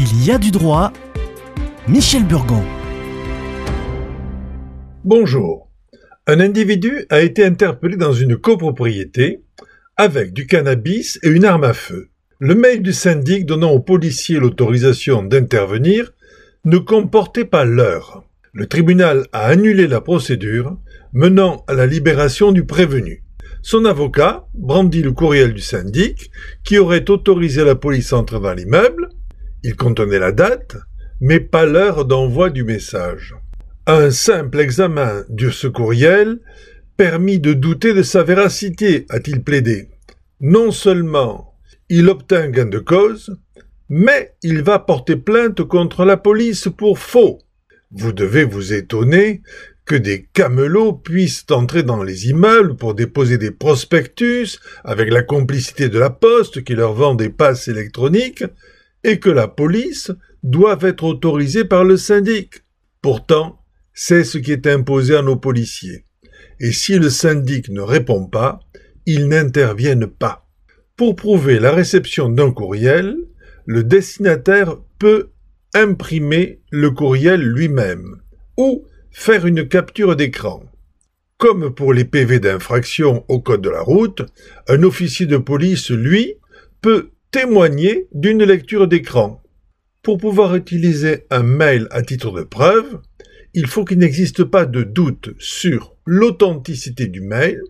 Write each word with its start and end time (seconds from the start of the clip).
Il 0.00 0.24
y 0.24 0.30
a 0.30 0.38
du 0.38 0.52
droit. 0.52 0.92
Michel 1.88 2.24
Burgon. 2.24 2.62
Bonjour. 5.02 5.68
Un 6.28 6.38
individu 6.38 7.04
a 7.10 7.20
été 7.20 7.44
interpellé 7.44 7.96
dans 7.96 8.12
une 8.12 8.36
copropriété 8.36 9.42
avec 9.96 10.32
du 10.32 10.46
cannabis 10.46 11.18
et 11.24 11.28
une 11.28 11.44
arme 11.44 11.64
à 11.64 11.72
feu. 11.72 12.10
Le 12.38 12.54
mail 12.54 12.80
du 12.80 12.92
syndic 12.92 13.44
donnant 13.44 13.72
aux 13.72 13.80
policiers 13.80 14.38
l'autorisation 14.38 15.24
d'intervenir 15.24 16.12
ne 16.64 16.78
comportait 16.78 17.44
pas 17.44 17.64
l'heure. 17.64 18.22
Le 18.52 18.66
tribunal 18.66 19.26
a 19.32 19.46
annulé 19.46 19.88
la 19.88 20.00
procédure, 20.00 20.78
menant 21.12 21.64
à 21.66 21.74
la 21.74 21.86
libération 21.86 22.52
du 22.52 22.64
prévenu. 22.64 23.24
Son 23.62 23.84
avocat 23.84 24.46
brandit 24.54 25.02
le 25.02 25.10
courriel 25.10 25.54
du 25.54 25.60
syndic 25.60 26.30
qui 26.62 26.78
aurait 26.78 27.10
autorisé 27.10 27.64
la 27.64 27.74
police 27.74 28.12
à 28.12 28.18
entrer 28.18 28.38
dans 28.38 28.54
l'immeuble. 28.54 29.08
Il 29.64 29.74
contenait 29.74 30.18
la 30.18 30.32
date, 30.32 30.76
mais 31.20 31.40
pas 31.40 31.66
l'heure 31.66 32.04
d'envoi 32.04 32.50
du 32.50 32.62
message. 32.62 33.34
Un 33.86 34.10
simple 34.10 34.60
examen 34.60 35.24
de 35.28 35.50
ce 35.50 35.66
courriel 35.66 36.38
permit 36.96 37.40
de 37.40 37.54
douter 37.54 37.92
de 37.92 38.02
sa 38.02 38.22
véracité, 38.22 39.06
a-t-il 39.08 39.42
plaidé. 39.42 39.88
Non 40.40 40.70
seulement 40.70 41.54
il 41.88 42.08
obtint 42.08 42.50
gain 42.50 42.66
de 42.66 42.78
cause, 42.78 43.36
mais 43.88 44.34
il 44.42 44.62
va 44.62 44.78
porter 44.78 45.16
plainte 45.16 45.64
contre 45.64 46.04
la 46.04 46.16
police 46.16 46.68
pour 46.76 46.98
faux. 46.98 47.38
Vous 47.90 48.12
devez 48.12 48.44
vous 48.44 48.74
étonner 48.74 49.42
que 49.86 49.96
des 49.96 50.28
camelots 50.34 50.92
puissent 50.92 51.46
entrer 51.50 51.82
dans 51.82 52.02
les 52.02 52.28
immeubles 52.28 52.76
pour 52.76 52.94
déposer 52.94 53.38
des 53.38 53.50
prospectus 53.50 54.60
avec 54.84 55.10
la 55.10 55.22
complicité 55.22 55.88
de 55.88 55.98
la 55.98 56.10
poste 56.10 56.62
qui 56.62 56.74
leur 56.74 56.92
vend 56.92 57.14
des 57.14 57.30
passes 57.30 57.68
électroniques 57.68 58.44
et 59.08 59.18
que 59.18 59.30
la 59.30 59.48
police 59.48 60.12
doive 60.42 60.84
être 60.84 61.04
autorisée 61.04 61.64
par 61.64 61.82
le 61.82 61.96
syndic. 61.96 62.62
Pourtant, 63.00 63.58
c'est 63.94 64.22
ce 64.22 64.36
qui 64.36 64.52
est 64.52 64.66
imposé 64.66 65.16
à 65.16 65.22
nos 65.22 65.36
policiers. 65.36 66.04
Et 66.60 66.72
si 66.72 66.98
le 66.98 67.08
syndic 67.08 67.70
ne 67.70 67.80
répond 67.80 68.26
pas, 68.26 68.60
ils 69.06 69.26
n'interviennent 69.28 70.08
pas. 70.08 70.46
Pour 70.94 71.16
prouver 71.16 71.58
la 71.58 71.72
réception 71.72 72.28
d'un 72.28 72.50
courriel, 72.50 73.16
le 73.64 73.82
destinataire 73.82 74.76
peut 74.98 75.30
imprimer 75.74 76.60
le 76.70 76.90
courriel 76.90 77.40
lui-même 77.40 78.20
ou 78.58 78.84
faire 79.10 79.46
une 79.46 79.66
capture 79.66 80.16
d'écran. 80.16 80.62
Comme 81.38 81.74
pour 81.74 81.94
les 81.94 82.04
PV 82.04 82.40
d'infraction 82.40 83.24
au 83.28 83.40
code 83.40 83.62
de 83.62 83.70
la 83.70 83.80
route, 83.80 84.22
un 84.68 84.82
officier 84.82 85.24
de 85.24 85.38
police, 85.38 85.90
lui, 85.90 86.34
peut 86.82 87.12
témoigner 87.30 88.08
d'une 88.12 88.42
lecture 88.42 88.88
d'écran. 88.88 89.42
Pour 90.02 90.18
pouvoir 90.18 90.56
utiliser 90.56 91.26
un 91.30 91.42
mail 91.42 91.86
à 91.90 92.02
titre 92.02 92.30
de 92.30 92.42
preuve, 92.42 93.00
il 93.52 93.66
faut 93.66 93.84
qu'il 93.84 93.98
n'existe 93.98 94.44
pas 94.44 94.64
de 94.64 94.82
doute 94.82 95.30
sur 95.38 95.96
l'authenticité 96.06 97.06
du 97.06 97.20
mail, 97.20 97.60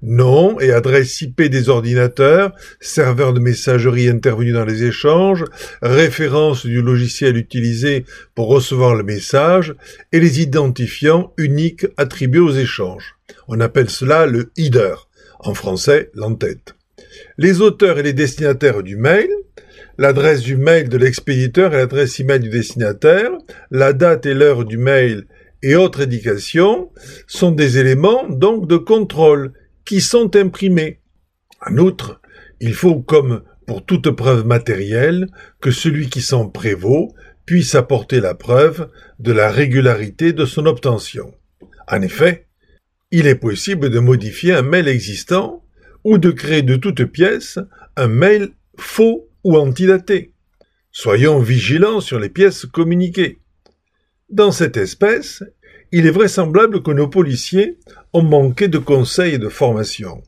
nom 0.00 0.58
et 0.60 0.72
adresse 0.72 1.20
IP 1.20 1.42
des 1.42 1.68
ordinateurs, 1.68 2.54
serveur 2.80 3.32
de 3.34 3.40
messagerie 3.40 4.08
intervenu 4.08 4.52
dans 4.52 4.64
les 4.64 4.84
échanges, 4.84 5.44
référence 5.82 6.64
du 6.64 6.80
logiciel 6.80 7.36
utilisé 7.36 8.04
pour 8.34 8.48
recevoir 8.48 8.94
le 8.94 9.04
message 9.04 9.74
et 10.12 10.20
les 10.20 10.40
identifiants 10.40 11.32
uniques 11.36 11.86
attribués 11.96 12.40
aux 12.40 12.54
échanges. 12.54 13.16
On 13.48 13.60
appelle 13.60 13.90
cela 13.90 14.26
le 14.26 14.52
header, 14.56 14.94
en 15.38 15.54
français 15.54 16.10
l'entête. 16.14 16.74
Les 17.38 17.60
auteurs 17.60 17.98
et 17.98 18.02
les 18.02 18.12
destinataires 18.12 18.82
du 18.82 18.96
mail, 18.96 19.28
l'adresse 19.98 20.42
du 20.42 20.56
mail 20.56 20.88
de 20.88 20.96
l'expéditeur 20.96 21.74
et 21.74 21.78
l'adresse 21.78 22.20
email 22.20 22.40
du 22.40 22.50
destinataire, 22.50 23.30
la 23.70 23.92
date 23.92 24.26
et 24.26 24.34
l'heure 24.34 24.64
du 24.64 24.78
mail 24.78 25.26
et 25.62 25.76
autres 25.76 26.02
indications 26.02 26.90
sont 27.26 27.52
des 27.52 27.78
éléments 27.78 28.28
donc 28.28 28.66
de 28.66 28.76
contrôle 28.76 29.52
qui 29.84 30.00
sont 30.00 30.34
imprimés. 30.36 31.00
En 31.64 31.76
outre, 31.78 32.20
il 32.60 32.74
faut, 32.74 33.00
comme 33.00 33.42
pour 33.66 33.84
toute 33.84 34.10
preuve 34.10 34.46
matérielle, 34.46 35.26
que 35.60 35.70
celui 35.70 36.08
qui 36.08 36.20
s'en 36.20 36.48
prévaut 36.48 37.14
puisse 37.46 37.74
apporter 37.74 38.20
la 38.20 38.34
preuve 38.34 38.88
de 39.18 39.32
la 39.32 39.50
régularité 39.50 40.32
de 40.32 40.44
son 40.44 40.66
obtention. 40.66 41.34
En 41.88 42.02
effet, 42.02 42.46
il 43.10 43.26
est 43.26 43.36
possible 43.36 43.90
de 43.90 43.98
modifier 43.98 44.54
un 44.54 44.62
mail 44.62 44.88
existant 44.88 45.61
ou 46.04 46.18
de 46.18 46.30
créer 46.30 46.62
de 46.62 46.76
toutes 46.76 47.04
pièces 47.04 47.58
un 47.96 48.08
mail 48.08 48.50
faux 48.76 49.28
ou 49.44 49.56
antidaté. 49.56 50.32
Soyons 50.90 51.38
vigilants 51.38 52.00
sur 52.00 52.18
les 52.18 52.28
pièces 52.28 52.66
communiquées. 52.66 53.38
Dans 54.28 54.52
cette 54.52 54.76
espèce, 54.76 55.42
il 55.90 56.06
est 56.06 56.10
vraisemblable 56.10 56.82
que 56.82 56.90
nos 56.90 57.08
policiers 57.08 57.78
ont 58.12 58.22
manqué 58.22 58.68
de 58.68 58.78
conseils 58.78 59.34
et 59.34 59.38
de 59.38 59.48
formation. 59.48 60.22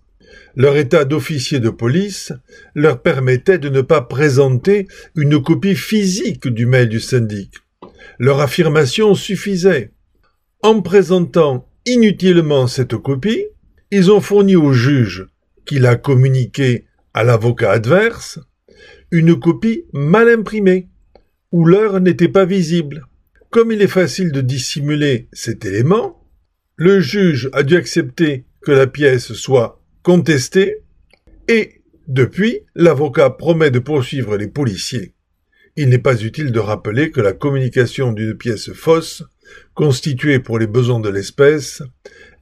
Leur 0.56 0.76
état 0.76 1.04
d'officier 1.04 1.58
de 1.58 1.70
police 1.70 2.32
leur 2.74 3.02
permettait 3.02 3.58
de 3.58 3.68
ne 3.68 3.80
pas 3.80 4.02
présenter 4.02 4.86
une 5.16 5.42
copie 5.42 5.74
physique 5.74 6.46
du 6.46 6.66
mail 6.66 6.88
du 6.88 7.00
syndic. 7.00 7.54
Leur 8.18 8.40
affirmation 8.40 9.14
suffisait. 9.14 9.90
En 10.62 10.80
présentant 10.80 11.66
inutilement 11.86 12.66
cette 12.66 12.96
copie, 12.96 13.46
ils 13.90 14.10
ont 14.10 14.20
fourni 14.20 14.56
au 14.56 14.72
juge, 14.72 15.26
qui 15.64 15.78
l'a 15.78 15.96
communiqué 15.96 16.86
à 17.12 17.24
l'avocat 17.24 17.72
adverse, 17.72 18.38
une 19.10 19.38
copie 19.38 19.84
mal 19.92 20.28
imprimée, 20.28 20.88
où 21.52 21.64
l'heure 21.64 22.00
n'était 22.00 22.28
pas 22.28 22.44
visible. 22.44 23.06
Comme 23.50 23.70
il 23.70 23.80
est 23.82 23.86
facile 23.86 24.32
de 24.32 24.40
dissimuler 24.40 25.28
cet 25.32 25.64
élément, 25.64 26.26
le 26.76 27.00
juge 27.00 27.48
a 27.52 27.62
dû 27.62 27.76
accepter 27.76 28.46
que 28.62 28.72
la 28.72 28.88
pièce 28.88 29.32
soit 29.32 29.80
contestée 30.02 30.82
et, 31.46 31.82
depuis, 32.08 32.60
l'avocat 32.74 33.30
promet 33.30 33.70
de 33.70 33.78
poursuivre 33.78 34.36
les 34.36 34.48
policiers. 34.48 35.14
Il 35.76 35.88
n'est 35.88 35.98
pas 35.98 36.20
utile 36.20 36.50
de 36.50 36.58
rappeler 36.58 37.10
que 37.10 37.20
la 37.20 37.32
communication 37.32 38.12
d'une 38.12 38.36
pièce 38.36 38.72
fausse, 38.72 39.22
constituée 39.74 40.38
pour 40.38 40.58
les 40.58 40.66
besoins 40.66 41.00
de 41.00 41.08
l'espèce, 41.08 41.82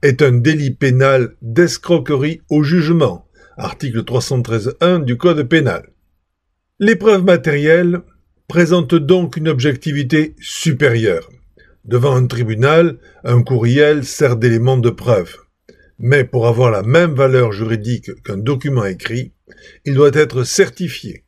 est 0.01 0.21
un 0.21 0.33
délit 0.33 0.71
pénal 0.71 1.35
d'escroquerie 1.41 2.41
au 2.49 2.63
jugement, 2.63 3.27
article 3.57 4.03
313.1 4.03 5.03
du 5.03 5.17
Code 5.17 5.43
pénal. 5.43 5.89
Les 6.79 6.95
preuves 6.95 7.23
matérielles 7.23 8.01
présentent 8.47 8.95
donc 8.95 9.37
une 9.37 9.47
objectivité 9.47 10.35
supérieure. 10.39 11.29
Devant 11.85 12.15
un 12.15 12.27
tribunal, 12.27 12.97
un 13.23 13.43
courriel 13.43 14.05
sert 14.05 14.37
d'élément 14.37 14.77
de 14.77 14.89
preuve. 14.89 15.37
Mais 15.99 16.23
pour 16.23 16.47
avoir 16.47 16.71
la 16.71 16.81
même 16.81 17.13
valeur 17.13 17.51
juridique 17.51 18.11
qu'un 18.23 18.37
document 18.37 18.85
écrit, 18.85 19.33
il 19.85 19.93
doit 19.93 20.11
être 20.13 20.43
certifié. 20.43 21.25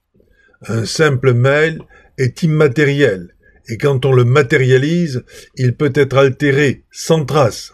Un 0.68 0.86
simple 0.86 1.34
mail 1.34 1.82
est 2.18 2.44
immatériel, 2.44 3.35
et 3.68 3.78
quand 3.78 4.06
on 4.06 4.12
le 4.12 4.26
matérialise, 4.26 5.24
il 5.56 5.76
peut 5.76 5.94
être 5.96 6.18
altéré 6.18 6.84
sans 6.92 7.26
trace. 7.26 7.74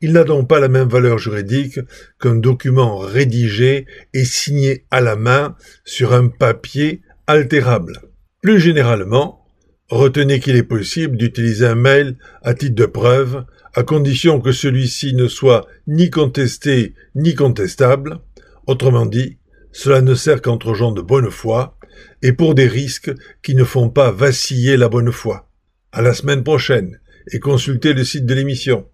Il 0.00 0.12
n'a 0.12 0.24
donc 0.24 0.48
pas 0.48 0.60
la 0.60 0.68
même 0.68 0.88
valeur 0.88 1.18
juridique 1.18 1.80
qu'un 2.20 2.36
document 2.36 2.98
rédigé 2.98 3.86
et 4.14 4.24
signé 4.24 4.84
à 4.90 5.00
la 5.00 5.16
main 5.16 5.56
sur 5.84 6.12
un 6.12 6.28
papier 6.28 7.02
altérable. 7.26 8.00
Plus 8.40 8.60
généralement, 8.60 9.38
Retenez 9.90 10.38
qu'il 10.38 10.56
est 10.56 10.64
possible 10.64 11.16
d'utiliser 11.16 11.64
un 11.64 11.74
mail 11.74 12.18
à 12.42 12.52
titre 12.52 12.74
de 12.74 12.84
preuve, 12.84 13.44
à 13.74 13.82
condition 13.82 14.38
que 14.38 14.52
celui-ci 14.52 15.14
ne 15.14 15.28
soit 15.28 15.66
ni 15.86 16.10
contesté 16.10 16.94
ni 17.14 17.34
contestable. 17.34 18.20
Autrement 18.66 19.06
dit, 19.06 19.38
cela 19.72 20.02
ne 20.02 20.14
sert 20.14 20.42
qu'entre 20.42 20.74
gens 20.74 20.92
de 20.92 21.00
bonne 21.00 21.30
foi 21.30 21.77
et 22.22 22.32
pour 22.32 22.54
des 22.54 22.66
risques 22.66 23.12
qui 23.42 23.54
ne 23.54 23.64
font 23.64 23.90
pas 23.90 24.10
vaciller 24.10 24.76
la 24.76 24.88
bonne 24.88 25.12
foi. 25.12 25.50
À 25.92 26.02
la 26.02 26.14
semaine 26.14 26.44
prochaine 26.44 27.00
et 27.32 27.40
consultez 27.40 27.92
le 27.92 28.04
site 28.04 28.26
de 28.26 28.34
l'émission. 28.34 28.86